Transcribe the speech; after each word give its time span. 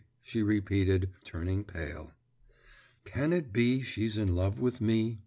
she 0.23 0.41
repeated, 0.41 1.11
turning 1.23 1.63
pale. 1.63 2.11
'Can 3.05 3.31
it 3.31 3.53
be 3.53 3.83
she's 3.83 4.17
in 4.17 4.33
love 4.33 4.59
with 4.59 4.81
me? 4.81 5.19